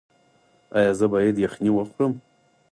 [0.77, 2.13] ایا زه باید یخني وخورم؟